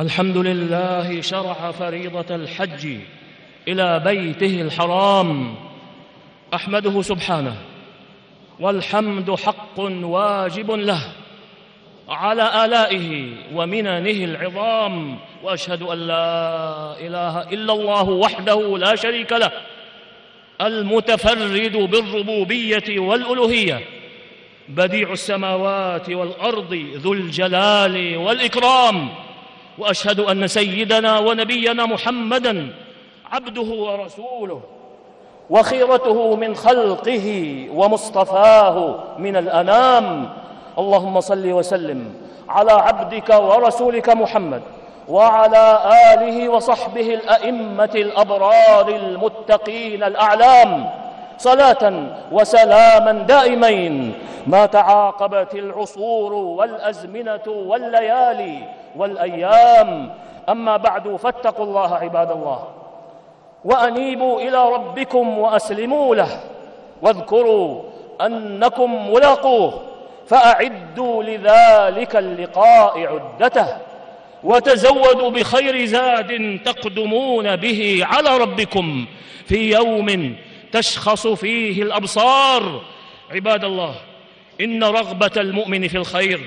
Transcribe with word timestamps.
الحمد 0.00 0.36
لله 0.36 1.20
شرع 1.20 1.70
فريضة 1.70 2.34
الحج 2.34 2.96
إلى 3.68 4.00
بيته 4.04 4.60
الحرام. 4.60 5.54
أحمده 6.54 7.02
سبحانه. 7.02 7.56
والحمد 8.60 9.34
حق 9.34 9.80
واجب 10.02 10.70
له. 10.70 11.02
على 12.08 12.64
آلائه 12.64 13.28
ومننه 13.54 14.24
العظام. 14.24 15.18
وأشهد 15.42 15.82
أن 15.82 15.98
لا 15.98 16.94
إله 17.00 17.42
إلا 17.42 17.72
الله 17.72 18.02
وحده 18.02 18.78
لا 18.78 18.96
شريك 18.96 19.32
له. 19.32 19.50
المتفرد 20.60 21.76
بالربوبية 21.90 22.98
والألوهية. 22.98 23.80
بديع 24.68 25.12
السماوات 25.12 26.10
والأرض 26.10 26.74
ذو 26.94 27.12
الجلال 27.12 28.16
والإكرام. 28.16 29.08
وأشهد 29.80 30.20
أن 30.20 30.46
سيدنا 30.46 31.18
ونبينا 31.18 31.86
محمدًا 31.86 32.72
عبده 33.32 33.62
ورسوله 33.62 34.60
وخيرته 35.50 36.36
من 36.36 36.54
خلقه 36.54 37.26
ومصطفاه 37.74 38.94
من 39.18 39.36
الأنام. 39.36 40.28
اللهم 40.78 41.20
صل 41.20 41.52
وسلم 41.52 42.14
على 42.48 42.72
عبدك 42.72 43.28
ورسولك 43.30 44.08
محمد 44.08 44.62
وعلى 45.08 45.80
آله 46.14 46.48
وصحبه 46.48 47.14
الأئمة 47.14 47.90
الأبرار 47.94 48.88
المتقين 48.88 50.02
الأعلام. 50.02 50.90
صلاة 51.40 52.06
وسلاما 52.32 53.12
دائمين. 53.12 54.12
ما 54.46 54.66
تعاقبت 54.66 55.54
العصور 55.54 56.32
والأزمنة 56.32 57.46
والليالي 57.46 58.58
والأيام. 58.96 60.14
أما 60.48 60.76
بعد 60.76 61.16
فاتقوا 61.16 61.64
الله 61.64 61.94
عباد 61.94 62.30
الله. 62.30 62.68
وأنيبوا 63.64 64.40
إلى 64.40 64.68
ربكم 64.68 65.38
وأسلموا 65.38 66.14
له. 66.14 66.28
واذكروا 67.02 67.82
أنكم 68.20 69.12
ملاقوه. 69.12 69.80
فأعدوا 70.26 71.22
لذلك 71.22 72.16
اللقاء 72.16 73.06
عدته. 73.06 73.66
وتزودوا 74.44 75.30
بخير 75.30 75.84
زاد 75.84 76.60
تقدمون 76.64 77.56
به 77.56 78.00
على 78.02 78.36
ربكم 78.36 79.06
في 79.46 79.72
يوم 79.72 80.36
تشخص 80.72 81.26
فيه 81.26 81.82
الأبصار. 81.82 82.82
عباد 83.30 83.64
الله 83.64 83.94
إن 84.60 84.84
رغبة 84.84 85.30
المؤمن 85.36 85.88
في 85.88 85.96
الخير 85.96 86.40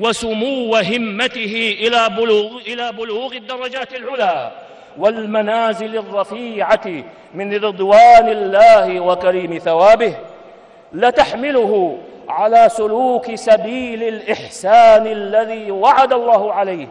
وسمو 0.00 0.76
همته 0.76 1.76
إلى 1.80 2.08
بلوغ, 2.16 2.58
إلى 2.66 2.92
بلوغ 2.92 3.32
الدرجات 3.32 3.94
العلى 3.94 4.52
والمنازل 4.98 5.96
الرفيعة 5.96 7.04
من 7.34 7.54
رضوان 7.64 8.28
الله 8.28 9.00
وكريم 9.00 9.58
ثوابه 9.58 10.16
لتحمله 10.92 11.98
على 12.28 12.68
سلوك 12.70 13.34
سبيل 13.34 14.02
الإحسان 14.02 15.06
الذي 15.06 15.70
وعد 15.70 16.12
الله 16.12 16.52
عليه 16.52 16.88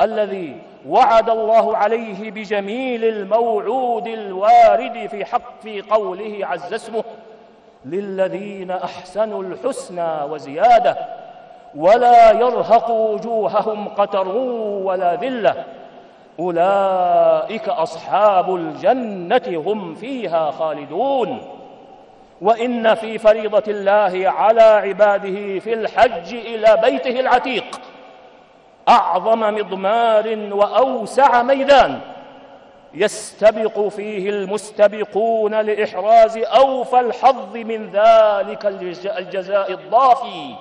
الذي 0.00 0.56
وعد 0.88 1.30
الله 1.30 1.76
عليه 1.76 2.30
بجميل 2.30 3.04
الموعود 3.04 4.06
الوارد 4.06 5.06
في 5.06 5.24
حق 5.24 5.60
في 5.62 5.80
قوله 5.82 6.38
عز 6.42 6.74
اسمه 6.74 7.04
للذين 7.84 8.70
أحسنوا 8.70 9.42
الحسنى 9.42 10.24
وزيادة 10.30 10.96
ولا 11.74 12.30
يرهق 12.30 12.90
وجوههم 12.90 13.88
قتر 13.88 14.28
ولا 14.84 15.14
ذلة 15.14 15.64
أولئك 16.38 17.68
أصحاب 17.68 18.54
الجنة 18.54 19.62
هم 19.66 19.94
فيها 19.94 20.50
خالدون. 20.50 21.38
وإن 22.42 22.94
في 22.94 23.18
فريضة 23.18 23.62
الله 23.68 24.30
على 24.30 24.62
عباده 24.62 25.58
في 25.58 25.72
الحج 25.72 26.34
إلى 26.34 26.80
بيته 26.82 27.20
العتيق 27.20 27.80
أعظم 28.88 29.54
مضمار 29.54 30.38
وأوسع 30.52 31.42
ميدان 31.42 32.00
يستبق 32.94 33.88
فيه 33.88 34.30
المستبقون 34.30 35.54
لإحراز 35.54 36.36
أوفى 36.38 37.00
الحظ 37.00 37.56
من 37.56 37.90
ذلك 37.90 38.66
الجزاء 39.18 39.72
الضافي 39.72 40.54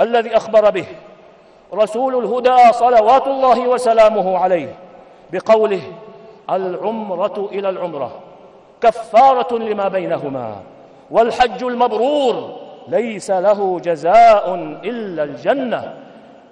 الذي 0.00 0.36
أخبر 0.36 0.70
به 0.70 0.86
رسول 1.74 2.24
الهدى 2.24 2.72
صلوات 2.72 3.26
الله 3.26 3.68
وسلامه 3.68 4.38
عليه 4.38 4.74
بقوله 5.32 5.82
العمرة 6.50 7.48
إلى 7.52 7.68
العمرة 7.68 8.10
كفارة 8.82 9.58
لما 9.58 9.88
بينهما 9.88 10.56
والحج 11.10 11.64
المبرور 11.64 12.56
ليس 12.88 13.30
له 13.30 13.80
جزاء 13.80 14.54
إلا 14.84 15.22
الجنة 15.22 15.94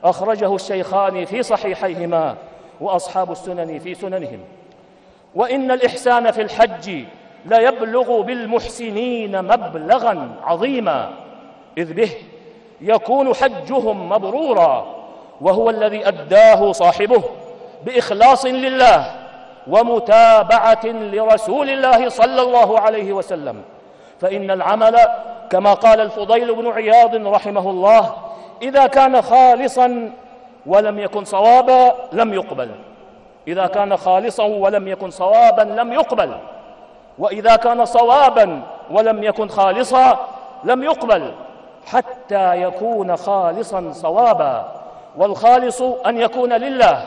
أخرجه 0.05 0.55
الشيخان 0.55 1.25
في 1.25 1.43
صحيحيهما 1.43 2.35
وأصحاب 2.81 3.33
السنن 3.33 3.79
في 3.79 3.95
سننهم. 3.95 4.41
وإن 5.35 5.71
الإحسان 5.71 6.31
في 6.31 6.43
الحج 6.43 7.05
لا 7.47 7.59
يبلغ 7.61 8.21
بالمحسنين 8.21 9.43
مبلغا 9.43 10.31
عظيما 10.45 11.11
إذ 11.79 11.93
به 11.93 12.11
يكون 12.81 13.35
حجهم 13.35 14.09
مبرورا 14.09 14.87
وهو 15.41 15.71
الذي 15.71 16.09
أداه 16.09 16.73
صاحبه 16.73 17.23
بإخلاص 17.87 18.45
لله 18.45 19.15
ومتابعة 19.67 20.87
لرسول 20.87 21.71
الله 21.71 22.09
صلى 22.09 22.43
الله 22.43 22.81
عليه 22.81 23.13
وسلم. 23.13 23.63
فإن 24.21 24.51
العمل 24.51 24.99
كما 25.51 25.75
قال 25.75 26.01
الفضيل 26.01 26.55
بن 26.55 26.67
عياض 26.71 27.15
رحمه 27.27 27.71
الله 27.71 28.15
إذا 28.63 28.87
كان 28.87 29.23
خالصا 29.23 30.11
ولم 30.67 30.99
يكن 30.99 31.25
صوابا 31.25 31.95
لم 32.13 32.35
يقبل. 32.35 32.71
إذا 33.49 33.67
كان 33.67 33.97
خالصا 33.97 34.45
ولم 34.45 34.89
يكن 34.89 35.11
صوابا 35.11 35.63
لم 35.63 35.93
يقبل. 35.93 36.37
وإذا 37.19 37.57
كان 37.57 37.85
صوابا 37.85 38.63
ولم 38.91 39.25
يكن 39.25 39.49
خالصا 39.49 40.19
لم 40.65 40.83
يقبل. 40.83 41.33
حتى 41.87 42.63
يكون 42.63 43.17
خالصا 43.17 43.93
صوابا. 43.93 44.73
والخالص 45.17 45.83
أن 45.83 46.19
يكون 46.21 46.53
لله. 46.53 47.07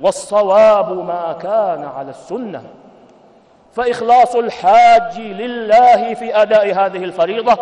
والصواب 0.00 1.06
ما 1.06 1.36
كان 1.42 1.90
على 1.96 2.10
السنة. 2.10 2.62
فإخلاص 3.72 4.36
الحاج 4.36 5.18
لله 5.18 6.14
في 6.14 6.42
أداء 6.42 6.66
هذه 6.66 7.04
الفريضة 7.04 7.58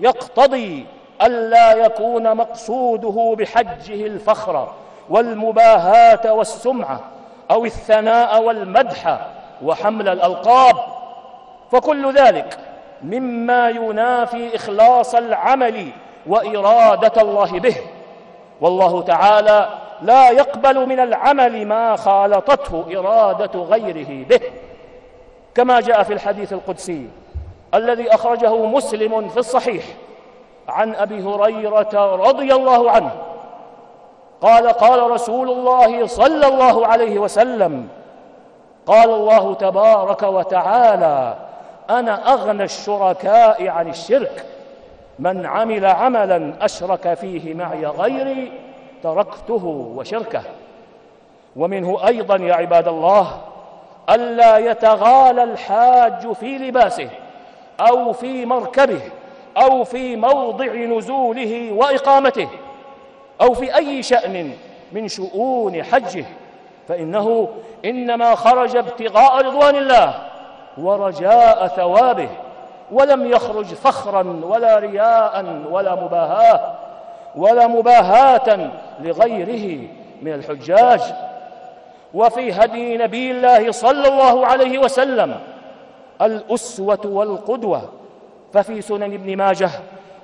يقتضي 0.00 0.86
ألا 1.24 1.72
يكون 1.72 2.36
مقصوده 2.36 3.34
بحجه 3.38 4.06
الفخر 4.06 4.68
والمباهاة 5.10 6.32
والسمعة 6.32 7.00
أو 7.50 7.64
الثناء 7.64 8.42
والمدح 8.42 9.20
وحمل 9.64 10.08
الألقاب. 10.08 10.76
فكل 11.72 12.14
ذلك 12.14 12.58
مما 13.02 13.68
ينافي 13.68 14.56
إخلاص 14.56 15.14
العمل 15.14 15.88
وإرادة 16.26 17.22
الله 17.22 17.60
به. 17.60 17.76
والله 18.60 19.02
تعالى 19.02 19.68
لا 20.02 20.30
يقبل 20.30 20.86
من 20.86 21.00
العمل 21.00 21.66
ما 21.66 21.96
خالطته 21.96 22.84
إرادة 22.98 23.60
غيره 23.60 24.26
به. 24.28 24.40
كما 25.54 25.80
جاء 25.80 26.02
في 26.02 26.12
الحديث 26.12 26.52
القدسي 26.52 27.08
الذي 27.74 28.14
أخرجه 28.14 28.56
مسلم 28.56 29.28
في 29.28 29.36
الصحيح. 29.36 29.84
عن 30.68 30.94
أبي 30.94 31.22
هريرة 31.22 32.14
رضي 32.14 32.54
الله 32.54 32.90
عنه 32.90 33.10
قال 34.40 34.68
قال 34.68 35.10
رسول 35.10 35.50
الله 35.50 36.06
صلى 36.06 36.46
الله 36.46 36.86
عليه 36.86 37.18
وسلم 37.18 37.88
قال 38.86 39.10
الله 39.10 39.54
تبارك 39.54 40.22
وتعالى 40.22 41.36
أنا 41.90 42.32
أغنى 42.32 42.64
الشركاء 42.64 43.68
عن 43.68 43.88
الشرك 43.88 44.44
من 45.18 45.46
عمل 45.46 45.86
عملا 45.86 46.52
أشرك 46.60 47.14
فيه 47.14 47.54
معي 47.54 47.86
غيري 47.86 48.52
تركته 49.02 49.92
وشركه. 49.96 50.42
ومنه 51.56 52.06
أيضا 52.06 52.36
يا 52.36 52.54
عباد 52.54 52.88
الله 52.88 53.40
ألا 54.10 54.58
يتغالى 54.58 55.42
الحاج 55.42 56.32
في 56.32 56.58
لباسه 56.58 57.08
أو 57.80 58.12
في 58.12 58.46
مركبه 58.46 59.00
أو 59.56 59.84
في 59.84 60.16
موضع 60.16 60.74
نزوله 60.74 61.72
وإقامته 61.72 62.48
أو 63.40 63.54
في 63.54 63.76
أي 63.76 64.02
شأن 64.02 64.52
من 64.92 65.08
شؤون 65.08 65.82
حجه 65.82 66.24
فإنه 66.88 67.48
إنما 67.84 68.34
خرج 68.34 68.76
ابتغاء 68.76 69.46
رضوان 69.46 69.76
الله 69.76 70.14
ورجاء 70.78 71.66
ثوابه 71.66 72.28
ولم 72.92 73.30
يخرج 73.32 73.64
فخرا 73.64 74.40
ولا 74.44 74.78
رياء 74.78 75.62
ولا 75.70 75.94
مباهاة 75.94 76.74
ولا 77.36 77.66
مباهاة 77.66 78.70
لغيره 79.00 79.88
من 80.22 80.32
الحجاج. 80.32 81.00
وفي 82.14 82.52
هدي 82.52 82.96
نبي 82.96 83.30
الله 83.30 83.72
صلى 83.72 84.08
الله 84.08 84.46
عليه 84.46 84.78
وسلم 84.78 85.40
الأسوة 86.22 87.00
والقدوة 87.04 87.82
ففي 88.54 88.82
سنن 88.82 89.02
ابن 89.02 89.36
ماجه 89.36 89.70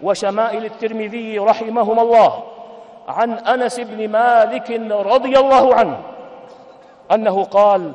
وشمائل 0.03 0.65
الترمذي 0.65 1.38
رحمهما 1.38 2.03
الله 2.03 2.43
عن 3.09 3.32
أنس 3.32 3.81
بن 3.81 4.09
مالك 4.09 4.71
رضي 4.91 5.38
الله 5.38 5.75
عنه 5.75 5.97
أنه 7.12 7.44
قال 7.44 7.93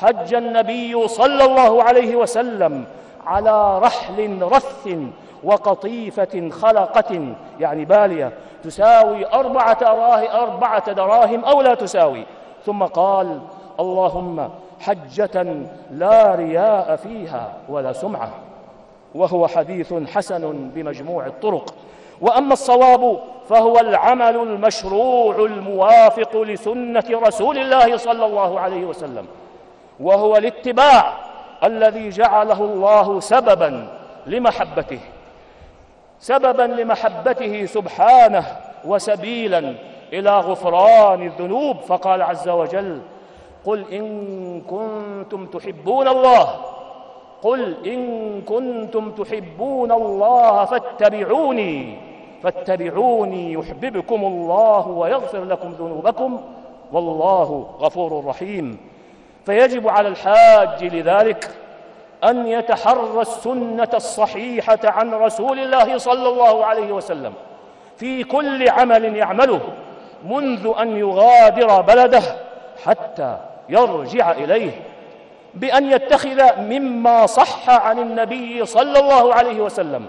حج 0.00 0.34
النبي 0.34 1.08
صلى 1.08 1.44
الله 1.44 1.82
عليه 1.82 2.16
وسلم 2.16 2.84
على 3.26 3.78
رحل 3.78 4.42
رث 4.42 4.88
وقطيفة 5.44 6.50
خلقة 6.50 7.34
يعني 7.60 7.84
بالية 7.84 8.32
تساوي 8.64 9.26
أربعة 9.32 10.92
دراهم 10.92 11.44
أو 11.44 11.62
لا 11.62 11.74
تساوي. 11.74 12.24
ثم 12.66 12.82
قال 12.82 13.40
اللهم 13.80 14.48
حجة 14.80 15.46
لا 15.90 16.34
رياء 16.34 16.96
فيها 16.96 17.52
ولا 17.68 17.92
سمعة. 17.92 18.30
وهو 19.14 19.46
حديث 19.46 19.94
حسن 20.14 20.70
بمجموع 20.74 21.26
الطرق. 21.26 21.74
وأما 22.20 22.52
الصواب 22.52 23.18
فهو 23.48 23.78
العمل 23.78 24.36
المشروع 24.36 25.36
الموافق 25.36 26.36
لسنة 26.36 27.04
رسول 27.10 27.58
الله 27.58 27.96
صلى 27.96 28.26
الله 28.26 28.60
عليه 28.60 28.84
وسلم 28.84 29.26
وهو 30.00 30.36
الاتباع 30.36 31.14
الذي 31.64 32.08
جعله 32.08 32.64
الله 32.64 33.20
سببا 33.20 33.88
لمحبته 34.26 35.00
سببا 36.20 36.62
لمحبته 36.62 37.66
سبحانه 37.66 38.44
وسبيلا 38.84 39.74
إلى 40.12 40.38
غفران 40.38 41.26
الذنوب. 41.26 41.76
فقال 41.76 42.22
عز 42.22 42.48
وجل 42.48 43.00
قل 43.66 43.84
إن 43.92 44.60
كنتم 44.60 45.46
تحبون 45.46 46.08
الله 46.08 46.60
قل 47.42 47.86
إن 47.86 48.42
كنتم 48.42 49.10
تحبون 49.10 49.92
الله 49.92 50.64
فاتبعوني 50.64 51.98
فاتبعوني 52.42 53.52
يحببكم 53.52 54.24
الله 54.24 54.88
ويغفر 54.88 55.44
لكم 55.44 55.72
ذنوبكم 55.72 56.40
والله 56.92 57.66
غفور 57.80 58.24
رحيم. 58.24 58.78
فيجب 59.46 59.88
على 59.88 60.08
الحاج 60.08 60.84
لذلك 60.84 61.50
أن 62.24 62.46
يتحرى 62.46 63.20
السنة 63.20 63.88
الصحيحة 63.94 64.78
عن 64.84 65.14
رسول 65.14 65.58
الله 65.58 65.98
صلى 65.98 66.28
الله 66.28 66.64
عليه 66.64 66.92
وسلم. 66.92 67.32
في 67.96 68.24
كل 68.24 68.68
عمل 68.68 69.16
يعمله 69.16 69.60
منذ 70.24 70.72
أن 70.80 70.96
يغادر 70.96 71.80
بلده 71.80 72.22
حتى 72.84 73.36
يرجع 73.68 74.30
إليه. 74.30 74.82
بأن 75.54 75.90
يتخذ 75.90 76.60
مما 76.60 77.26
صح 77.26 77.70
عن 77.70 77.98
النبي 77.98 78.66
صلى 78.66 78.98
الله 78.98 79.34
عليه 79.34 79.60
وسلم 79.60 80.06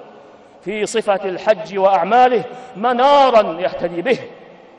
في 0.62 0.86
صفة 0.86 1.19
الحج 1.25 1.77
وأعماله 1.77 2.44
منارا 2.75 3.62
يهتدي 3.62 4.01
به 4.01 4.19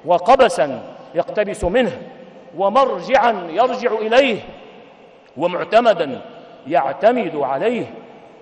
وقبسا 0.04 0.82
يقتبس 1.14 1.64
منه 1.64 2.02
ومرجعا 2.56 3.46
يرجع 3.50 3.92
إليه 3.92 4.38
ومعتمدا 5.36 6.20
يعتمد 6.68 7.36
عليه 7.36 7.86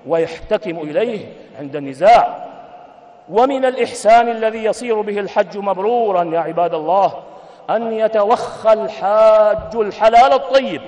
ويحتكم 0.06 0.78
إليه 0.78 1.26
عند 1.58 1.76
النزاع. 1.76 2.48
ومن 3.28 3.64
الإحسان 3.64 4.28
الذي 4.28 4.64
يصير 4.64 5.00
به 5.00 5.20
الحج 5.20 5.58
مبرورا 5.58 6.24
يا 6.24 6.40
عباد 6.40 6.74
الله 6.74 7.14
أن 7.70 7.92
يتوخى 7.92 8.72
الحاج 8.72 9.76
الحلال 9.76 10.32
الطيب. 10.32 10.82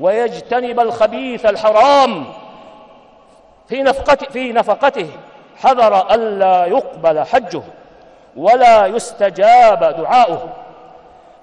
ويجتنب 0.00 0.80
الخبيث 0.80 1.46
الحرام 1.46 2.24
في 3.68 3.82
نفقته, 3.82 4.26
في 4.26 4.52
نفقته 4.52 5.06
حذر 5.56 6.14
ألا 6.14 6.66
يقبل 6.66 7.24
حجه 7.24 7.62
ولا 8.36 8.86
يستجاب 8.86 9.84
دعاؤه. 9.98 10.48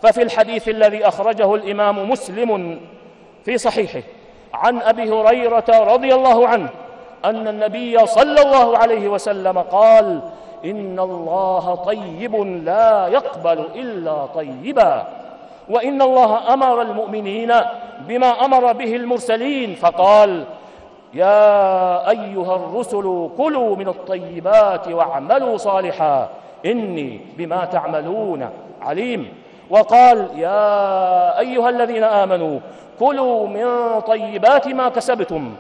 ففي 0.02 0.22
الحديث 0.22 0.70
الذي 0.70 1.08
أخرجه 1.08 1.56
الإمام 1.56 2.10
مسلم 2.10 2.80
في 3.46 3.58
صحيحه 3.58 4.02
عن 4.54 4.82
أبي 4.82 5.12
هريرة 5.12 5.66
رضي 5.70 6.14
الله 6.14 6.48
عنه 6.48 6.70
أن 7.26 7.48
النبي 7.48 8.06
صلى 8.06 8.42
الله 8.42 8.78
عليه 8.78 9.08
وسلم 9.08 9.58
قال 9.60 10.22
إن 10.66 11.00
الله 11.00 11.76
طيب 11.76 12.36
لا 12.66 13.08
يقبل 13.08 13.60
إلا 13.76 14.26
طيبا. 14.26 15.08
وإن 15.70 16.02
الله 16.02 16.54
أمر 16.54 16.82
المؤمنين 16.82 17.54
بما 18.08 18.46
أمر 18.46 18.74
به 18.74 18.96
المرسلين 18.96 19.76
فقال 19.76 20.44
يا 21.14 22.10
أيها 22.10 22.56
الرسل 22.56 23.30
كلوا 23.38 23.76
من 23.76 23.88
الطيبات 23.88 24.88
واعملوا 24.88 25.58
صالحا 25.58 26.30
إني 26.66 27.20
بما 27.38 27.66
تعملون 27.66 28.50
عليم. 28.82 29.34
وقال 29.70 30.30
يا 30.36 31.40
أيها 31.40 31.70
الذين 31.70 32.04
آمنوا 32.04 32.60
كلوا 33.00 33.48
من 33.48 34.00
طيبات 34.00 34.68
ما 34.68 34.90
كسبتم. 34.90 35.54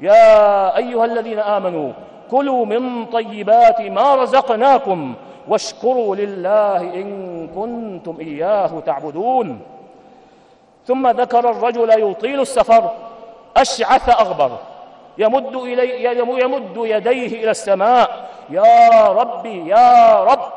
يا 0.00 0.76
أيها 0.76 1.04
الذين 1.04 1.38
آمنوا 1.38 1.92
كلوا 2.30 2.66
من 2.66 3.04
طيبات 3.04 3.80
ما 3.80 4.14
رزقناكم 4.14 5.14
واشكروا 5.48 6.16
لله 6.16 6.80
إن 6.94 7.48
كنتم 7.48 8.16
إياه 8.20 8.80
تعبدون. 8.86 9.60
ثم 10.86 11.08
ذكر 11.08 11.50
الرجل 11.50 12.10
يطيل 12.10 12.40
السفر 12.40 12.90
أشعث 13.56 14.08
أغبر. 14.08 14.50
يمد, 15.18 15.56
إلي 15.56 16.04
يمد 16.44 16.76
يديه 16.76 17.42
إلى 17.42 17.50
السماء. 17.50 18.28
يا 18.50 19.08
ربي 19.08 19.68
يا 19.68 20.24
رب. 20.24 20.52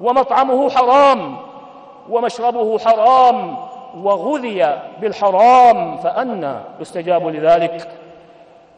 ومطعمه 0.00 0.70
حرام 0.70 1.36
ومشربه 2.10 2.78
حرام 2.78 3.56
وغذي 4.02 4.78
بالحرام 5.00 5.96
فأنى 5.96 6.54
يستجاب 6.80 7.28
لذلك. 7.28 8.05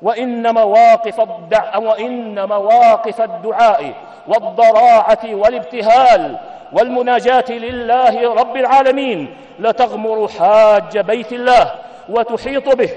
وإن 0.03 0.55
مواقف 0.55 1.21
الدع 1.21 1.77
وإن 1.77 2.49
مواقف 2.49 3.21
الدعاء 3.21 3.93
والضراعة 4.29 5.19
والابتهال 5.25 6.37
والمناجاة 6.73 7.45
لله 7.51 8.35
رب 8.35 8.57
العالمين. 8.57 9.37
لتغمر 9.59 10.29
حاج 10.29 10.99
بيت 10.99 11.33
الله 11.33 11.75
وتحيط 12.09 12.77
به 12.77 12.91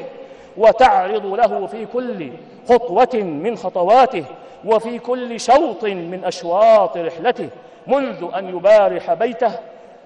وتعرض 0.57 1.25
له 1.25 1.65
في 1.65 1.85
كل 1.85 2.31
خطوة 2.69 3.13
من 3.13 3.57
خطواته 3.57 4.23
وفي 4.65 4.99
كل 4.99 5.39
شوط 5.39 5.83
من 5.83 6.21
أشواط 6.25 6.97
رحلته 6.97 7.49
منذ 7.87 8.29
أن 8.37 8.49
يبارح 8.49 9.13
بيته 9.13 9.51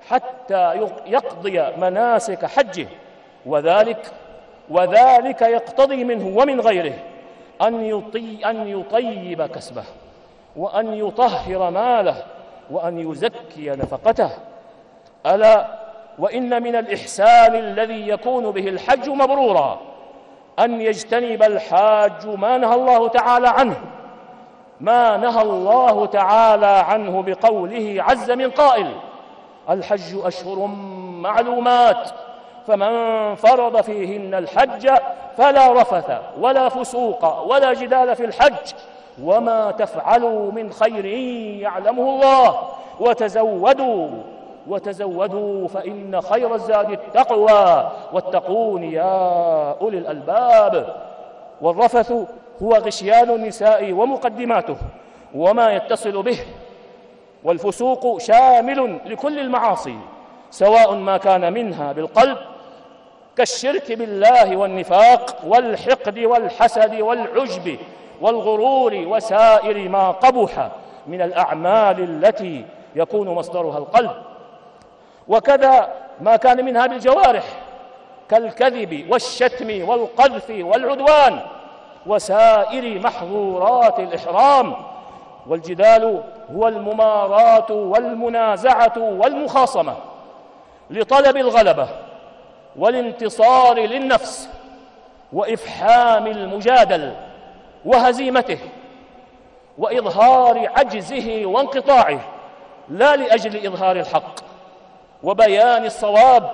حتى 0.09 0.89
يقضي 1.07 1.63
مناسك 1.77 2.45
حجه. 2.45 2.87
وذلك 3.45 4.11
وذلك 4.69 5.41
يقتضي 5.41 6.03
منه 6.03 6.37
ومن 6.37 6.61
غيره 6.61 6.93
أن, 7.61 7.85
يطي 7.85 8.45
أن 8.45 8.67
يطيب 8.67 9.45
كسبه 9.45 9.83
وأن 10.55 10.93
يطهر 10.93 11.69
ماله 11.69 12.23
وأن 12.71 13.11
يزكي 13.11 13.69
نفقته. 13.69 14.29
ألا 15.25 15.67
وإن 16.19 16.63
من 16.63 16.75
الإحسان 16.75 17.55
الذي 17.55 18.07
يكون 18.07 18.51
به 18.51 18.67
الحج 18.67 19.09
مبرورا 19.09 19.79
أن 20.59 20.81
يجتنب 20.81 21.43
الحاج 21.43 22.27
ما 22.27 22.57
نهى 22.57 22.75
الله 22.75 23.07
تعالى 23.07 23.47
عنه 23.47 23.75
ما 24.79 25.17
نهى 25.17 25.41
الله 25.41 26.05
تعالى 26.05 26.65
عنه 26.65 27.21
بقوله 27.21 27.95
عز 27.99 28.31
من 28.31 28.51
قائل 28.51 28.91
الحج 29.69 30.15
أشهر 30.23 30.65
معلومات. 31.21 32.09
فمن 32.67 33.35
فرض 33.35 33.81
فيهن 33.81 34.33
الحج 34.33 34.89
فلا 35.37 35.81
رفث 35.81 36.21
ولا 36.39 36.69
فسوق 36.69 37.51
ولا 37.51 37.73
جدال 37.73 38.15
في 38.15 38.25
الحج. 38.25 38.73
وما 39.23 39.71
تفعلوا 39.71 40.51
من 40.51 40.71
خير 40.71 41.05
يعلمه 41.61 42.09
الله. 42.09 42.59
وتزودوا 42.99 44.07
وتزودوا 44.67 45.67
فإن 45.67 46.21
خير 46.21 46.55
الزاد 46.55 46.91
التقوى. 46.91 47.91
واتقون 48.13 48.83
يا 48.83 49.71
أولي 49.81 49.97
الألباب. 49.97 50.95
والرفث 51.61 52.11
هو 52.63 52.73
غشيان 52.73 53.29
النساء 53.29 53.91
ومقدماته. 53.91 54.75
وما 55.35 55.73
يتصل 55.73 56.23
به. 56.23 56.39
والفسوق 57.43 58.21
شامل 58.21 58.99
لكل 59.05 59.39
المعاصي. 59.39 59.97
سواء 60.51 60.93
ما 60.93 61.17
كان 61.17 61.53
منها 61.53 61.91
بالقلب 61.91 62.37
كالشرك 63.37 63.91
بالله 63.91 64.57
والنفاق 64.57 65.35
والحقد 65.45 66.19
والحسد 66.19 66.95
والعجب 66.95 67.77
والغرور 68.21 68.93
وسائر 68.95 69.89
ما 69.89 70.11
قبح 70.11 70.69
من 71.07 71.21
الأعمال 71.21 72.03
التي 72.03 72.65
يكون 72.95 73.29
مصدرها 73.29 73.77
القلب. 73.77 74.11
وكذا 75.27 75.89
ما 76.21 76.35
كان 76.35 76.65
منها 76.65 76.87
بالجوارح 76.87 77.43
كالكذب 78.29 79.11
والشتم 79.11 79.89
والقذف 79.89 80.49
والعدوان 80.49 81.39
وسائر 82.05 82.99
محظورات 82.99 83.99
الإحرام. 83.99 84.75
والجدال 85.47 86.23
هو 86.55 86.67
الممارات 86.67 87.71
والمنازعة 87.71 88.93
والمخاصمة 88.97 89.95
لطلب 90.89 91.37
الغلبة. 91.37 91.87
والانتصار 92.77 93.79
للنفس 93.79 94.49
وإفحام 95.33 96.27
المجادل 96.27 97.13
وهزيمته 97.85 98.57
وإظهار 99.77 100.69
عجزه 100.77 101.41
وانقطاعه 101.45 102.19
لا 102.89 103.15
لأجل 103.15 103.65
إظهار 103.67 103.95
الحق 103.95 104.39
وبيان 105.23 105.85
الصواب 105.85 106.51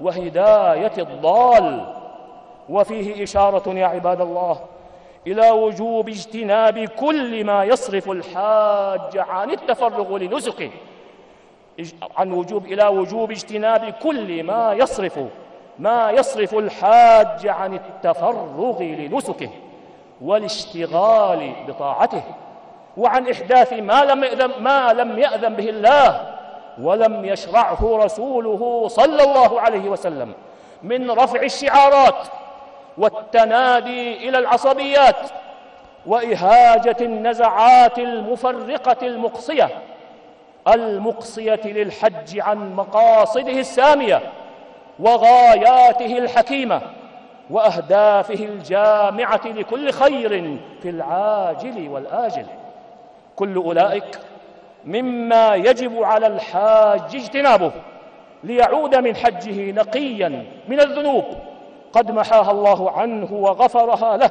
وهداية 0.00 0.92
الضال 0.98 1.94
وفيه 2.68 3.24
إشارة 3.24 3.68
يا 3.68 3.86
عباد 3.86 4.20
الله 4.20 4.60
إلى 5.26 5.50
وجوب 5.50 6.08
اجتناب 6.08 6.78
كل 6.78 7.44
ما 7.44 7.64
يصرف 7.64 8.10
الحاج 8.10 9.18
عن 9.18 9.50
التفرغ 9.50 10.16
لنسكه 10.16 10.70
عن 12.16 12.32
وجوب 12.32 12.66
إلى 12.66 12.86
وجوب 12.86 13.30
اجتناب 13.30 13.94
كل 14.02 14.42
ما 14.42 14.72
يصرف 14.72 15.18
ما 15.78 16.10
يصرف 16.10 16.54
الحاج 16.54 17.46
عن 17.46 17.74
التفرغ 17.74 18.82
لنسكه 18.82 19.50
والاشتغال 20.20 21.52
بطاعته 21.68 22.22
وعن 22.96 23.30
إحداث 23.30 23.72
ما 23.72 24.04
لم 24.04 24.24
يأذن, 24.24 24.50
ما 24.60 24.92
لم 24.92 25.18
يأذن 25.18 25.54
به 25.54 25.68
الله 25.68 26.36
ولم 26.82 27.24
يشرعه 27.24 28.00
رسوله 28.04 28.88
صلى 28.88 29.22
الله 29.22 29.60
عليه 29.60 29.88
وسلم 29.88 30.32
من 30.82 31.10
رفع 31.10 31.42
الشعارات 31.42 32.26
والتنادي 32.98 34.28
إلى 34.28 34.38
العصبيات 34.38 35.16
وإهاجة 36.06 36.96
النزعات 37.00 37.98
المفرقة 37.98 39.06
المقصية 39.06 39.68
المقصية 40.68 41.60
للحج 41.64 42.40
عن 42.40 42.74
مقاصده 42.74 43.52
السامية 43.52 44.22
وغاياته 44.98 46.18
الحكيمة 46.18 46.80
وأهدافه 47.50 48.44
الجامعة 48.44 49.40
لكل 49.44 49.92
خير 49.92 50.58
في 50.82 50.90
العاجل 50.90 51.88
والآجل. 51.88 52.46
كل 53.36 53.56
أولئك 53.56 54.20
مما 54.84 55.54
يجب 55.54 56.02
على 56.02 56.26
الحاج 56.26 57.16
اجتنابه 57.16 57.72
ليعود 58.44 58.96
من 58.96 59.16
حجه 59.16 59.72
نقيا 59.72 60.44
من 60.68 60.80
الذنوب. 60.80 61.24
قد 61.92 62.10
محاها 62.10 62.50
الله 62.50 62.90
عنه 62.90 63.32
وغفرها 63.32 64.16
له 64.16 64.30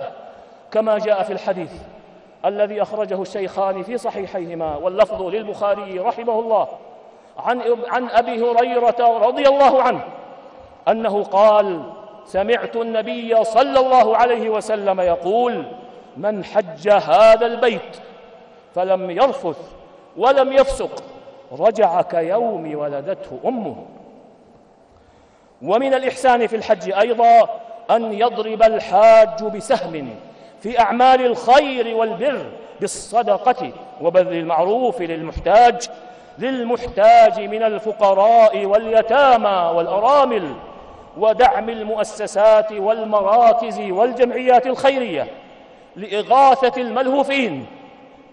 كما 0.71 0.97
جاء 0.97 1.23
في 1.23 1.33
الحديث 1.33 1.71
الذي 2.45 2.81
أخرجه 2.81 3.21
الشيخان 3.21 3.83
في 3.83 3.97
صحيحيهما 3.97 4.75
واللفظ 4.75 5.21
للبخاري 5.21 5.99
رحمه 5.99 6.39
الله. 6.39 6.67
عن, 7.37 8.09
أبي 8.09 8.41
هريرة 8.41 9.19
رضي 9.27 9.47
الله 9.47 9.83
عنه 9.83 10.01
أنه 10.87 11.23
قال 11.23 11.81
سمعت 12.25 12.75
النبي 12.75 13.43
صلى 13.43 13.79
الله 13.79 14.17
عليه 14.17 14.49
وسلم 14.49 15.01
يقول 15.01 15.65
من 16.17 16.43
حج 16.43 16.89
هذا 16.89 17.45
البيت 17.45 17.97
فلم 18.75 19.11
يرفث 19.11 19.57
ولم 20.17 20.53
يفسق 20.53 21.03
رجع 21.59 22.01
كيوم 22.01 22.75
ولدته 22.75 23.39
أمه. 23.45 23.75
ومن 25.61 25.93
الإحسان 25.93 26.47
في 26.47 26.55
الحج 26.55 26.91
أيضا 26.91 27.49
أن 27.91 28.13
يضرب 28.13 28.63
الحاج 28.63 29.43
بسهم 29.43 30.15
في 30.61 30.79
أعمال 30.79 31.25
الخير 31.25 31.95
والبر 31.95 32.45
بالصدقة 32.81 33.71
وبذل 34.01 34.33
المعروف 34.33 35.01
للمحتاج 35.01 35.89
للمحتاج 36.39 37.39
من 37.39 37.63
الفقراء 37.63 38.65
واليتامى 38.65 39.71
والأرامل. 39.75 40.53
ودعم 41.17 41.69
المؤسسات 41.69 42.71
والمراكز 42.71 43.79
والجمعيات 43.79 44.67
الخيرية 44.67 45.27
لإغاثة 45.95 46.81
الملهوفين 46.81 47.65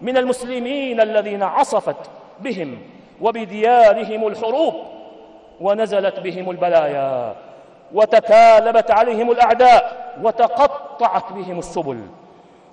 من 0.01 0.17
المسلمين 0.17 1.01
الذين 1.01 1.43
عصفت 1.43 1.95
بهم 2.39 2.77
وبديارهم 3.21 4.27
الحروب 4.27 4.73
ونزلت 5.61 6.19
بهم 6.19 6.51
البلايا 6.51 7.35
وتكالبت 7.93 8.91
عليهم 8.91 9.31
الأعداء 9.31 10.13
وتقطعت 10.23 11.31
بهم 11.33 11.59
السبل 11.59 11.99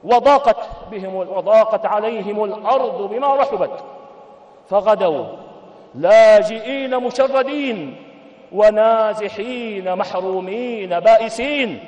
وضاقت 0.05 0.57
بهم 0.91 1.15
وضاقت 1.15 1.87
عليهم 1.87 2.45
الأرض 2.45 3.11
بما 3.11 3.37
رحبت 3.37 3.85
فغدوا 4.71 5.27
لاجئين 5.95 6.97
مشردين 6.97 7.97
ونازحين 8.53 9.97
محرومين 9.97 11.01
بائسين. 11.01 11.79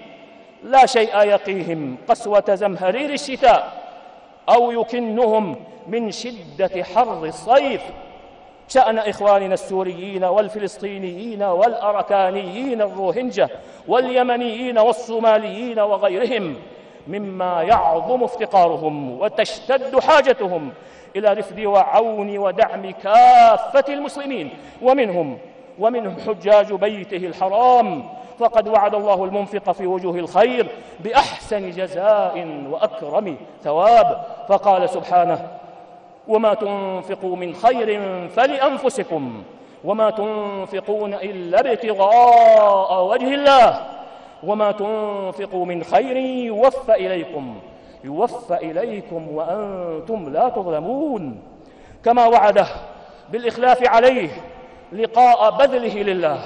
لا 0.65 0.87
شيء 0.87 1.17
يقيهم 1.17 1.97
قسوة 2.09 2.45
زمهرير 2.49 3.11
الشتاء 3.11 3.73
أو 4.49 4.71
يكنهم 4.71 5.57
من 5.89 6.11
شدة 6.11 6.85
حر 6.95 7.25
الصيف. 7.25 7.83
شأن 8.69 8.99
إخواننا 8.99 9.55
السوريين 9.55 10.25
والفلسطينيين 10.25 11.43
والأركانيين 11.43 12.83
الروهنجة 12.83 13.49
واليمنيين 13.89 14.79
والصوماليين 14.79 15.79
وغيرهم 15.79 16.57
مما 17.09 17.63
يعظم 17.63 18.25
افتقارهم 18.25 19.21
وتشتد 19.21 20.01
حاجتهم 20.01 20.73
إلى 21.17 21.33
رفد 21.33 21.61
وعون 21.61 22.39
ودعم 22.39 22.91
كافة 22.91 23.85
المسلمين. 23.89 24.51
ومنهم 24.83 25.39
ومنهم 25.79 26.17
حجاج 26.27 26.73
بيته 26.73 27.17
الحرام 27.17 28.05
فقد 28.39 28.69
وعد 28.69 28.95
الله 28.95 29.25
المنفق 29.25 29.73
في 29.73 29.87
وجوه 29.87 30.19
الخير 30.19 30.67
بأحسن 31.01 31.71
جزاء 31.71 32.65
وأكرم 32.71 33.37
ثواب. 33.63 34.25
فقال 34.49 34.91
سبحانه 34.91 35.49
وما 36.29 36.55
تنفقوا 36.55 37.37
من 37.37 37.55
خير 37.55 38.01
فلأنفسكم 38.29 39.43
وما 39.85 40.11
تنفقون 40.11 41.15
إلا 41.15 41.61
ابتغاء 41.61 43.05
وجه 43.05 43.35
الله 43.35 43.87
وما 44.43 44.73
تنفقوا 44.73 45.67
من 45.67 45.85
خير 45.85 46.17
يوفى 46.17 46.95
إليكم 46.95 47.55
يوفى 48.05 48.55
إليكم 48.55 49.29
وأنتم 49.29 50.33
لا 50.33 50.49
تظلمون. 50.49 51.43
كما 52.05 52.27
وعده 52.27 52.67
بالإخلاف 53.31 53.89
عليه 53.89 54.29
لقاء 54.93 55.51
بذله 55.51 56.03
لله. 56.03 56.39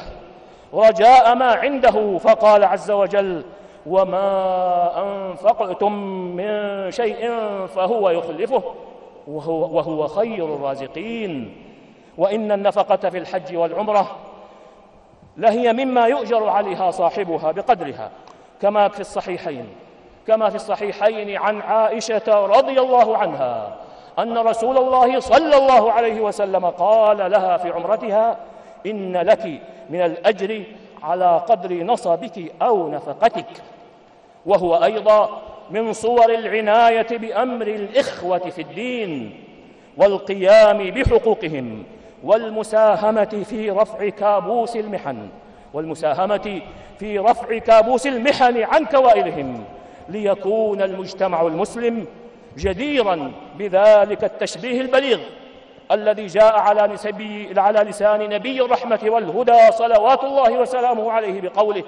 رجاء 0.75 1.35
ما 1.35 1.53
عنده 1.53 2.19
فقال 2.19 2.65
عز 2.65 2.91
وجل 2.91 3.45
وما 3.87 5.03
أنفقتم 5.03 5.93
من 6.37 6.91
شيء 6.91 7.31
فهو 7.67 8.11
يخلفه 8.11 8.63
وهو, 9.27 9.77
وهو 9.77 10.07
خير 10.07 10.55
الرازقين. 10.55 11.63
وإن 12.19 12.53
النفقة 12.53 13.11
في 13.11 13.19
الحج 13.19 13.57
والعمرة 13.57 14.17
لهي 15.37 15.73
مما 15.73 16.07
يؤجر 16.07 16.49
عليها 16.49 16.91
صاحبها 16.91 17.53
بقدرها 17.53 18.11
كما 18.63 18.89
في 18.89 19.01
الصحيحين 19.01 19.67
كما 20.27 20.51
في 20.51 20.57
الصحيحين 20.57 21.37
عن 21.37 21.61
عائشة 21.61 22.47
رضي 22.47 22.81
الله 22.81 23.17
عنها. 23.17 23.77
أن 24.19 24.39
رسول 24.39 24.79
الله 24.79 25.21
صلى 25.21 25.57
الله 25.57 25.93
عليه 25.93 26.21
وسلم 26.21 26.67
قال 26.67 27.31
لها 27.31 27.57
في 27.57 27.71
عمرتها 27.71 28.37
إن 28.87 29.17
لك 29.17 29.61
من 29.91 30.01
الأجر 30.01 30.63
على 31.03 31.43
قدر 31.49 31.75
نصبك 31.85 32.53
أو 32.63 32.89
نفقتك. 32.89 33.47
وهو 34.47 34.85
أيضا 34.85 35.43
من 35.71 35.93
صور 35.93 36.35
العناية 36.35 37.07
بأمر 37.19 37.67
الإخوة 37.67 38.39
في 38.39 38.63
الدين 38.63 39.41
والقيام 39.97 40.91
بحقوقهم 40.91 41.85
والمساهمة 42.25 43.45
في 43.49 43.71
رفع 43.71 44.09
كابوس 44.09 44.77
المحن 44.77 45.29
والمساهمة 45.75 46.61
في 46.99 47.19
رفع 47.19 47.59
كابوس 47.59 48.07
المحن 48.07 48.63
عن 48.63 48.85
كوائلهم 48.85 49.65
ليكون 50.09 50.83
المجتمع 50.83 51.43
المسلم 51.43 52.07
جديرا 52.57 53.33
بذلك 53.59 54.25
التشبيه 54.25 54.81
البليغ 54.81 55.19
الذي 55.93 56.27
جاء 56.27 56.59
على, 56.59 56.95
نسبي 56.95 57.61
على 57.61 57.79
لسان 57.79 58.29
نبي 58.29 58.63
الرحمة 58.63 59.01
والهدى 59.05 59.73
صلوات 59.73 60.25
الله 60.25 60.61
وسلامه 60.61 61.13
عليه 61.13 61.41
بقوله 61.41 61.85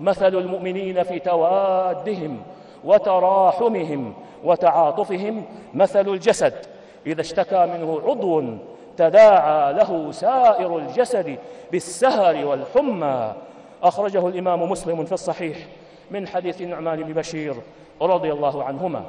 مثل 0.00 0.38
المؤمنين 0.38 1.02
في 1.02 1.18
توادهم 1.18 2.42
وتراحمهم 2.84 4.14
وتعاطفهم 4.44 5.44
مثل 5.74 6.08
الجسد 6.08 6.54
إذا 7.06 7.20
اشتكى 7.20 7.66
منه 7.66 8.02
عضو 8.06 8.44
تداعى 8.96 9.72
له 9.72 10.12
سائر 10.12 10.78
الجسد 10.78 11.38
بالسهر 11.72 12.46
والحمى. 12.46 13.32
أخرجه 13.82 14.28
الإمام 14.28 14.70
مسلم 14.70 15.04
في 15.04 15.12
الصحيح 15.12 15.56
من 16.10 16.28
حديث 16.28 16.60
النعمان 16.60 17.02
بن 17.02 17.12
بشير 17.12 17.54
رضي 18.02 18.32
الله 18.32 18.64
عنهما. 18.64 19.04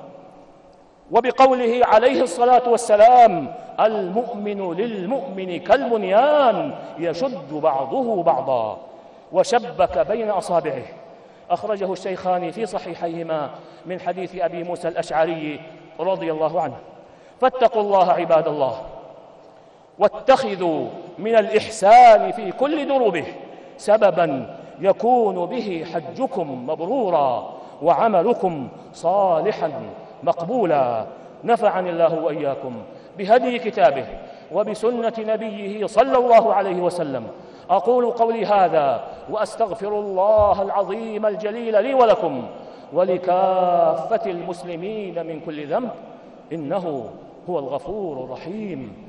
وبقوله 1.11 1.81
عليه 1.85 2.21
الصلاة 2.21 2.69
والسلام 2.69 3.53
المؤمن 3.79 4.73
للمؤمن 4.73 5.59
كالبنيان 5.59 6.75
يشد 6.99 7.53
بعضه 7.53 8.23
بعضا 8.23 8.77
وشبك 9.31 10.07
بين 10.07 10.29
أصابعه. 10.29 10.83
أخرجه 11.51 11.93
الشيخان 11.93 12.51
في 12.51 12.65
صحيحيهما 12.65 13.49
من 13.85 13.99
حديث 13.99 14.35
أبي 14.35 14.63
موسى 14.63 14.87
الأشعري 14.87 15.59
رضي 15.99 16.31
الله 16.31 16.61
عنه. 16.61 16.77
فاتقوا 17.41 17.81
الله 17.81 18.11
عباد 18.11 18.47
الله 18.47 18.81
واتخذوا 19.99 20.87
من 21.17 21.35
الإحسان 21.35 22.31
في 22.31 22.51
كل 22.51 22.87
دروبه 22.87 23.25
سببا 23.77 24.57
يكون 24.79 25.45
به 25.45 25.85
حجكم 25.93 26.69
مبرورا 26.69 27.53
وعملكم 27.81 28.67
صالحا. 28.93 29.71
مقبولا. 30.23 31.05
نفعني 31.43 31.89
الله 31.89 32.23
وإياكم 32.23 32.73
بهدي 33.17 33.59
كتابه 33.59 34.05
وبسنة 34.51 35.13
نبيه 35.19 35.85
صلى 35.85 36.17
الله 36.17 36.53
عليه 36.53 36.81
وسلم. 36.81 37.27
أقول 37.69 38.05
قولي 38.11 38.45
هذا 38.45 39.03
وأستغفر 39.29 39.99
الله 39.99 40.61
العظيم 40.61 41.25
الجليل 41.25 41.83
لي 41.83 41.93
ولكم 41.93 42.43
ولكافة 42.93 44.31
المسلمين 44.31 45.25
من 45.27 45.39
كل 45.45 45.67
ذنب. 45.67 45.89
إنه 46.53 47.09
هو 47.49 47.59
الغفور 47.59 48.23
الرحيم. 48.23 49.08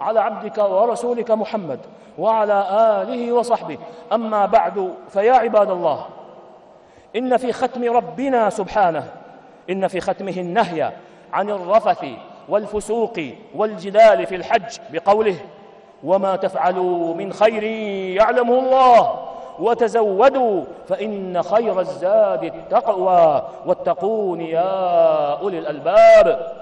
على 0.00 0.20
عبدك 0.20 0.58
ورسولك 0.58 1.30
محمد 1.30 1.78
وعلى 2.18 2.64
آله 3.02 3.32
وصحبه. 3.32 3.78
أما 4.12 4.46
بعد 4.46 4.94
فيا 5.08 5.32
عباد 5.32 5.70
الله 5.70 6.06
إن 7.16 7.36
في 7.36 7.52
ختم 7.52 7.96
ربنا 7.96 8.50
سبحانه 8.50 9.04
إن 9.70 9.88
في 9.88 10.00
ختمه 10.00 10.36
النهي 10.36 10.92
عن 11.32 11.50
الرفث 11.50 12.04
والفسوق 12.48 13.20
والجدال 13.54 14.26
في 14.26 14.34
الحج 14.34 14.78
بقوله 14.92 15.36
وما 16.04 16.36
تفعلوا 16.36 17.14
من 17.14 17.32
خير 17.32 17.62
يعلمه 18.16 18.58
الله 18.58 19.14
وتزودوا 19.58 20.64
فإن 20.88 21.42
خير 21.42 21.80
الزاد 21.80 22.44
التقوى 22.44 23.42
واتقون 23.66 24.40
يا 24.40 25.40
أولي 25.40 25.58
الألباب. 25.58 26.52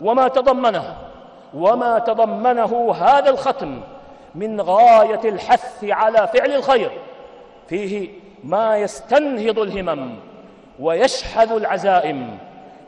وما 0.00 0.28
تضمنه 0.28 0.96
وما 1.54 1.98
تضمنه 1.98 2.94
هذا 2.94 3.30
الختم 3.30 3.80
من 4.34 4.60
غاية 4.60 5.20
الحث 5.24 5.84
على 5.84 6.28
فعل 6.34 6.52
الخير. 6.52 6.90
فيه 7.68 8.08
ما 8.44 8.76
يستنهض 8.76 9.58
الهمم 9.58 10.16
ويشحذ 10.80 11.52
العزائم 11.52 12.38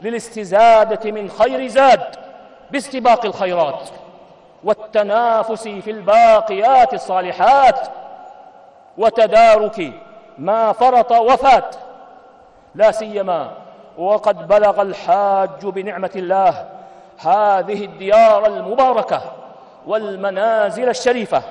للاستزادة 0.03 1.11
من 1.11 1.31
خير 1.31 1.67
زاد 1.67 2.05
باستباق 2.71 3.25
الخيرات 3.25 3.89
والتنافس 4.65 5.69
في 5.69 5.91
الباقيات 5.91 6.95
الصالحات 6.95 7.89
وتدارك 8.99 9.93
ما 10.39 10.73
فرط 10.73 11.13
وفات. 11.13 11.77
لا 12.75 12.91
سيما 12.91 13.51
وقد 13.99 14.49
بلغ 14.49 14.83
الحاج 14.83 15.67
بنعمة 15.67 16.11
الله 16.17 16.69
هذه 17.27 17.85
الديار 17.85 18.47
المباركة 18.47 19.23
والمنازل 19.87 20.89
الشريفة 20.89 21.43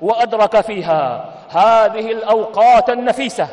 وأدرك 0.00 0.60
فيها 0.60 1.24
هذه 1.50 2.12
الأوقات 2.12 2.90
النفيسة 2.90 3.48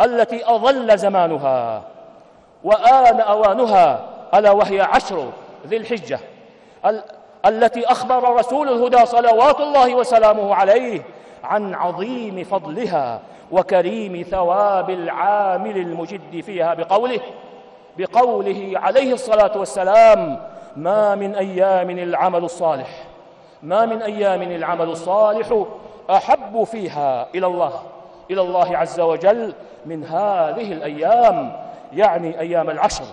التي 0.00 0.54
أظل 0.54 0.98
زمانها 0.98 1.82
وآن 2.64 3.20
أوانها 3.20 4.00
ألا 4.34 4.50
وهي 4.50 4.80
عشر 4.80 5.30
ذي 5.66 5.76
الحجة 5.76 6.20
ال 6.86 7.02
التي 7.46 7.86
أخبر 7.86 8.34
رسول 8.36 8.68
الهدى 8.68 9.06
صلوات 9.06 9.60
الله 9.60 9.94
وسلامه 9.94 10.54
عليه 10.54 11.02
عن 11.44 11.74
عظيم 11.74 12.44
فضلها 12.44 13.20
وكريم 13.50 14.26
ثواب 14.30 14.90
العامل 14.90 15.76
المجد 15.76 16.40
فيها 16.40 16.74
بقوله 16.74 17.20
بقوله 17.98 18.72
عليه 18.74 19.12
الصلاة 19.12 19.58
والسلام 19.58 20.49
ما 20.76 21.14
من 21.14 21.34
أيام 21.34 21.90
العمل 21.90 22.44
الصالح. 22.44 23.04
ما 23.62 23.86
من 23.86 24.02
أيام 24.02 24.42
العمل 24.42 24.88
الصالح 24.88 25.64
أحب 26.10 26.64
فيها 26.64 27.26
إلى 27.34 27.46
الله 27.46 27.72
إلى 28.30 28.40
الله 28.40 28.76
عز 28.76 29.00
وجل 29.00 29.54
من 29.86 30.04
هذه 30.04 30.72
الأيام 30.72 31.56
يعني 31.92 32.40
أيام 32.40 32.70
العشر. 32.70 33.04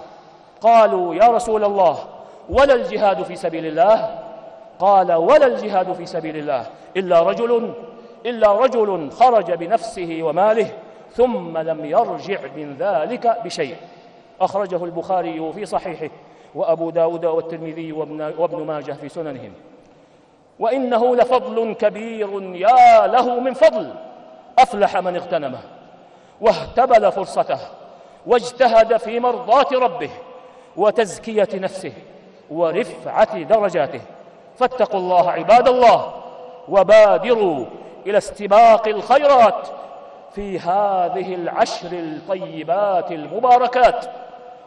قالوا 0.62 1.16
يا 1.16 1.28
رسول 1.28 1.64
الله 1.64 1.98
ولا 2.50 2.74
الجهاد 2.74 3.24
في 3.24 3.36
سبيل 3.36 3.66
الله؟ 3.66 4.20
قال 4.80 5.14
ولا 5.14 5.46
الجهاد 5.46 5.94
في 5.94 6.06
سبيل 6.06 6.38
الله 6.38 6.66
إلا 6.98 7.22
رجل 7.22 7.74
إلا 8.26 8.52
رجل 8.52 9.12
خرج 9.12 9.52
بنفسه 9.52 10.20
وماله 10.22 10.70
ثم 11.14 11.58
لم 11.58 11.86
يرجع 11.86 12.40
من 12.56 12.76
ذلك 12.80 13.38
بشيء. 13.46 13.76
أخرجه 14.42 14.86
البخاري 14.86 15.54
في 15.54 15.66
صحيحه. 15.66 16.10
وأبو 16.58 16.90
داود 16.90 17.26
والترمذي 17.26 17.92
وابن 18.38 18.66
ماجه 18.68 18.92
في 18.92 19.10
سننهم. 19.10 19.54
وإنه 20.60 21.16
لفضل 21.16 21.74
كبير 21.74 22.56
يا 22.56 23.08
له 23.08 23.40
من 23.40 23.54
فضل. 23.54 23.94
أفلح 24.60 24.98
من 24.98 25.16
اغتنمه 25.16 25.60
واهتبل 26.42 27.12
فرصته 27.12 27.60
واجتهد 28.26 28.98
في 28.98 29.20
مرضاة 29.20 29.68
ربه 29.74 30.10
وتزكية 30.78 31.50
نفسه 31.54 31.94
ورفعة 32.52 33.42
درجاته. 33.42 34.02
فاتقوا 34.60 35.00
الله 35.00 35.32
عباد 35.32 35.68
الله 35.68 36.14
وبادروا 36.70 37.66
إلى 38.06 38.18
استباق 38.18 38.88
الخيرات 38.88 39.68
في 40.36 40.60
هذه 40.60 41.36
العشر 41.36 41.90
الطيبات 41.92 43.12
المباركات. 43.12 44.06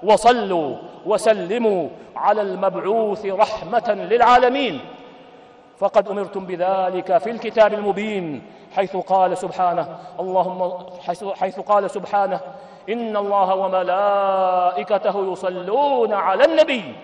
وصلوا 0.03 0.77
وسلموا 1.07 1.89
على 2.17 2.43
المبعوث 2.43 3.27
رحمة 3.27 4.07
للعالمين. 4.11 4.81
فقد 5.79 6.09
أمرتم 6.09 6.47
بذلك 6.47 7.19
في 7.19 7.31
الكتاب 7.31 7.75
المبين 7.75 8.43
حيث 8.77 8.97
قال 8.97 9.39
سبحانه 9.39 9.99
اللهم 10.21 10.73
حيث 11.35 11.61
قال 11.61 11.91
سبحانه 11.91 12.41
إن 12.89 13.17
الله 13.17 13.55
وملائكته 13.55 15.33
يصلون 15.33 16.13
على 16.13 16.45
النبي. 16.45 16.95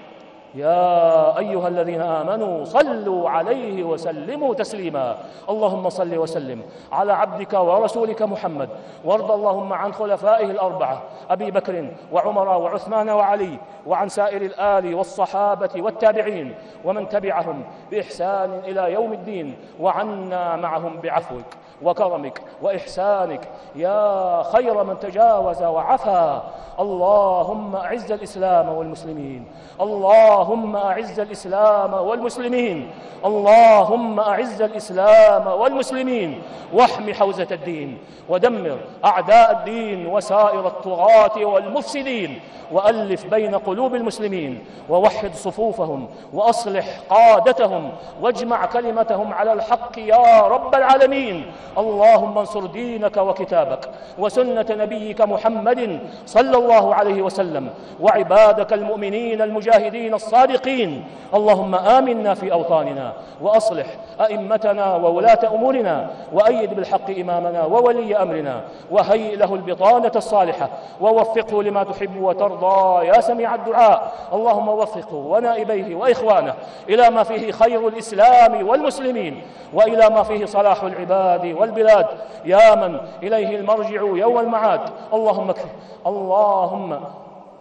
يا 0.56 1.38
أيها 1.38 1.68
الذين 1.68 2.00
آمنوا 2.00 2.64
صلوا 2.64 3.30
عليه 3.30 3.84
وسلموا 3.84 4.54
تسليما. 4.54 5.16
اللهم 5.50 5.88
صل 5.88 6.18
وسلم 6.18 6.62
على 6.92 7.12
عبدك 7.12 7.52
ورسولك 7.52 8.22
محمد. 8.22 8.68
وارض 9.04 9.30
اللهم 9.30 9.72
عن 9.72 9.92
خلفائه 9.92 10.50
الأربعة 10.50 11.02
أبي 11.30 11.50
بكر 11.50 11.86
وعمر 12.12 12.48
وعثمان 12.48 13.10
وعلي 13.10 13.58
وعن 13.86 14.08
سائر 14.08 14.42
الآل 14.42 14.94
والصحابة 14.94 15.70
والتابعين 15.76 16.54
ومن 16.84 17.08
تبعهم 17.08 17.64
بإحسان 17.90 18.60
إلى 18.64 18.92
يوم 18.92 19.12
الدين 19.12 19.56
وعنا 19.80 20.56
معهم 20.56 21.00
بعفوك. 21.00 21.44
وكرمك 21.82 22.42
وإحسانك. 22.62 23.48
يا 23.76 24.42
خير 24.42 24.84
من 24.84 25.00
تجاوز 25.00 25.62
وعفا. 25.62 26.42
اللهم 26.80 27.76
أعز 27.76 28.12
الإسلام 28.12 28.68
والمسلمين. 28.68 29.46
اللهم 29.80 30.76
أعز 30.76 31.20
الإسلام 31.20 31.94
والمسلمين. 31.94 32.90
اللهم 33.24 34.20
أعز 34.20 34.62
الإسلام 34.62 35.46
والمسلمين. 35.46 36.42
واحم 36.72 37.12
حوزة 37.12 37.48
الدين. 37.50 37.98
ودمر 38.28 38.78
أعداء 39.04 39.50
الدين 39.50 40.06
وسائر 40.06 40.66
الطغاة 40.66 41.44
والمفسدين. 41.44 42.40
وألف 42.72 43.26
بين 43.26 43.54
قلوب 43.54 43.94
المسلمين. 43.94 44.64
ووحد 44.88 45.34
صفوفهم. 45.34 46.08
وأصلح 46.32 47.00
قادتهم. 47.10 47.92
واجمع 48.22 48.66
كلمتهم 48.66 49.34
على 49.34 49.52
الحق 49.52 49.98
يا 49.98 50.40
رب 50.40 50.74
العالمين. 50.74 51.52
اللهم 51.78 52.38
انصر 52.38 52.66
دينك 52.66 53.16
وكتابك 53.16 53.90
وسنة 54.18 54.66
نبيك 54.70 55.20
محمد 55.20 56.00
صلى 56.26 56.58
الله 56.58 56.94
عليه 56.94 57.22
وسلم 57.22 57.70
وعبادك 58.00 58.72
المؤمنين 58.72 59.42
المجاهدين 59.42 60.14
الصادقين. 60.14 61.04
اللهم 61.34 61.74
آمنا 61.74 62.34
في 62.34 62.52
أوطاننا 62.52 63.12
وأصلح 63.42 63.86
أئمتنا 64.20 64.96
وولاة 64.96 65.38
أمورنا 65.54 66.10
وأيد 66.32 66.74
بالحق 66.74 67.10
إمامنا 67.10 67.64
وولي 67.64 68.16
أمرنا 68.16 68.60
وهيئ 68.90 69.36
له 69.36 69.54
البطانة 69.54 70.12
الصالحة 70.16 70.68
ووفقه 71.00 71.62
لما 71.62 71.84
تحب 71.84 72.22
وترضى. 72.22 73.06
يا 73.06 73.20
سميع 73.20 73.54
الدعاء 73.54 74.12
اللهم 74.32 74.68
وفقه 74.68 75.14
ونائبيه 75.14 75.94
وإخوانه 75.94 76.54
إلى 76.88 77.10
ما 77.10 77.22
فيه 77.22 77.52
خير 77.52 77.88
الإسلام 77.88 78.68
والمسلمين 78.68 79.42
وإلى 79.74 80.10
ما 80.10 80.22
فيه 80.22 80.46
صلاح 80.46 80.82
العباد 80.82 81.55
والبلاد. 81.56 82.06
يا 82.44 82.74
من 82.74 83.00
إليه 83.22 83.56
المرجع 83.56 84.00
يوم 84.00 84.38
المعاد. 84.38 84.80
اللهم 85.12 85.50
اكفي 85.50 85.68
اللهم 86.06 87.00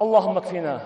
اللهم 0.01 0.37
اكفنا 0.37 0.79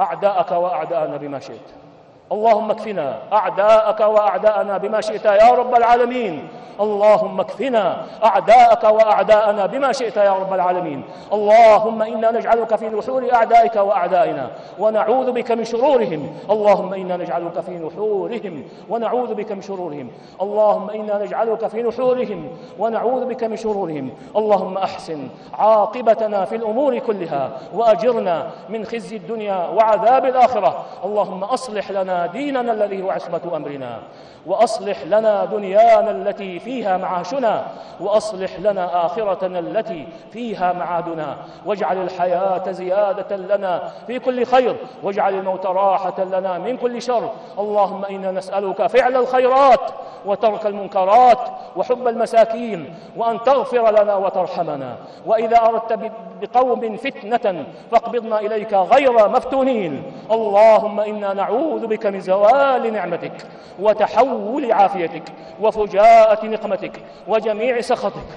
أعداءك 0.00 0.52
وأعداءنا 0.52 1.16
بما 1.16 1.38
شئت. 1.38 1.83
اللهم 2.32 2.70
اكفنا 2.70 3.18
أعداءك 3.32 4.00
وأعداءنا 4.00 4.78
بما 4.78 5.00
شئت 5.00 5.24
يا 5.24 5.50
رب 5.50 5.74
العالمين. 5.74 6.48
اللهم 6.80 7.40
اكفنا 7.40 8.06
أعداءك 8.24 8.84
وأعداءنا 8.84 9.66
بما 9.66 9.92
شئت 9.92 10.16
يا 10.16 10.32
رب 10.32 10.52
العالمين. 10.52 11.04
اللهم 11.32 12.02
إنا 12.02 12.30
نجعلك 12.30 12.76
في 12.76 12.88
نحور 12.88 13.22
أعدائك 13.34 13.76
وأعدائنا 13.76 14.50
ونعوذ 14.78 15.32
بك 15.32 15.50
من 15.52 15.64
شرورهم. 15.64 16.22
اللهم 16.50 16.94
إنا 16.94 17.16
نجعلك 17.16 17.60
في 17.60 17.70
نحورهم 17.70 18.64
ونعوذ 18.90 19.34
بك 19.34 19.52
من 19.52 19.62
شرورهم. 19.62 20.10
اللهم 20.42 20.90
إنا 20.90 21.14
نجعلك 21.22 21.66
في 21.66 21.82
نحورهم 21.82 22.40
ونعوذ 22.78 23.24
بك 23.24 23.44
من 23.44 23.56
شرورهم. 23.56 24.10
اللهم 24.36 24.78
أحسن 24.78 25.28
عاقبتنا 25.58 26.44
في 26.44 26.56
الأمور 26.56 26.98
كلها 26.98 27.50
وأجرنا 27.74 28.36
من 28.68 28.84
خزي 28.84 29.16
الدنيا 29.16 29.68
وعذاب 29.76 30.24
الآخرة. 30.24 30.84
اللهم 31.04 31.44
أصلح 31.44 31.90
لنا 31.90 32.13
ديننا 32.32 32.72
الذي 32.72 33.02
هو 33.02 33.10
عصمة 33.10 33.40
أمرنا. 33.56 33.98
وأصلح 34.46 35.02
لنا 35.02 35.44
دنيانا 35.44 36.10
التي 36.10 36.60
فيها 36.60 36.96
معاشنا. 36.96 37.66
وأصلح 38.00 38.60
لنا 38.60 39.06
آخرتنا 39.06 39.58
التي 39.58 40.06
فيها 40.32 40.72
معادنا. 40.72 41.36
واجعل 41.66 41.96
الحياة 41.96 42.72
زيادة 42.72 43.36
لنا 43.36 43.90
في 44.06 44.18
كل 44.18 44.46
خير. 44.46 44.76
واجعل 45.02 45.34
الموت 45.34 45.66
راحة 45.66 46.24
لنا 46.24 46.58
من 46.58 46.76
كل 46.76 47.02
شر. 47.02 47.30
اللهم 47.58 48.04
إنا 48.04 48.30
نسألك 48.30 48.86
فعل 48.86 49.16
الخيرات 49.16 49.90
وترك 50.26 50.66
المنكرات 50.66 51.38
وحب 51.76 52.08
المساكين. 52.08 52.94
وأن 53.16 53.42
تغفر 53.42 54.02
لنا 54.02 54.14
وترحمنا. 54.14 54.96
وإذا 55.26 55.56
أردت 55.56 56.12
بقوم 56.40 56.96
فتنة 56.96 57.64
فاقبضنا 57.90 58.40
إليك 58.40 58.74
غير 58.74 59.28
مفتونين. 59.28 60.02
اللهم 60.30 61.00
إنا 61.00 61.34
نعوذ 61.34 61.86
بك 61.86 62.03
من 62.06 62.20
زوال 62.20 62.92
نعمتك 62.92 63.32
وتحول 63.80 64.72
عافيتك 64.72 65.22
وفجاءة 65.60 66.46
نقمتك 66.46 66.92
وجميع 67.28 67.80
سخطك. 67.80 68.28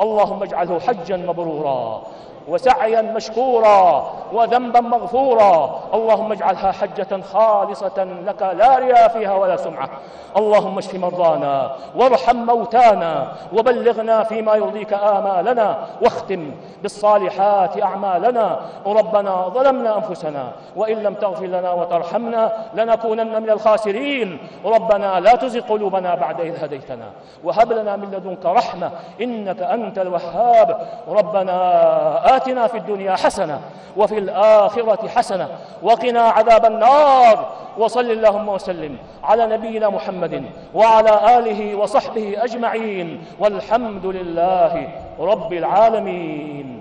اللهم 0.00 0.42
اجعله 0.42 0.80
حجا 0.80 1.16
مبرورا. 1.16 2.02
وسعيا 2.48 3.02
مشكورا 3.02 4.12
وذنبا 4.32 4.80
مغفورا. 4.80 5.80
اللهم 5.94 6.32
اجعلها 6.32 6.72
حجة 6.72 7.20
خالصة 7.32 8.08
لك 8.26 8.42
لا 8.42 8.78
رياء 8.78 9.08
فيها 9.08 9.34
ولا 9.34 9.56
سمعة. 9.56 9.88
اللهم 10.36 10.78
اشف 10.78 10.94
مرضانا 10.94 11.72
وارحم 11.96 12.36
موتانا 12.36 13.32
وبلغنا 13.52 14.22
فيما 14.22 14.54
يرضيك 14.54 14.92
آمالنا 14.92 15.76
واختم 16.02 16.50
بالصالحات 16.82 17.82
أعمالنا. 17.82 18.60
ربنا 18.86 19.48
ظلمنا 19.48 19.96
أنفسنا 19.96 20.52
وإن 20.76 21.02
لم 21.02 21.14
تغفر 21.14 21.46
لنا 21.46 21.72
وترحمنا 21.72 22.52
لنكونن 22.74 23.42
من 23.42 23.50
الخاسرين. 23.50 24.38
ربنا 24.64 25.20
لا 25.20 25.36
تزغ 25.36 25.60
قلوبنا 25.60 26.14
بعد 26.14 26.40
إذ 26.40 26.64
هديتنا. 26.64 27.10
وهب 27.44 27.72
لنا 27.72 27.96
من 27.96 28.10
لدنك 28.10 28.46
رحمة 28.46 28.90
إنك 29.20 29.62
أنت 29.62 29.98
الوهاب. 29.98 30.88
ربنا 31.08 31.52
آتنا 32.36 32.66
في 32.66 32.78
الدنيا 32.78 33.16
حسنة 33.16 33.60
وفي 33.96 34.18
الآخرة 34.18 35.08
حسنة 35.08 35.48
وقنا 35.82 36.20
عذاب 36.22 36.64
النار 36.66 37.52
وصل 37.78 38.10
اللهم 38.10 38.48
وسلم 38.48 38.96
على 39.24 39.46
نبينا 39.46 39.88
محمد 39.88 40.44
وعلى 40.74 41.38
آله 41.38 41.74
وصحبه 41.76 42.44
أجمعين 42.44 43.24
والحمد 43.38 44.06
لله 44.06 44.88
رب 45.20 45.52
العالمين 45.52 46.71